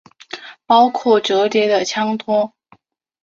[0.65, 2.55] 包括折叠的枪托。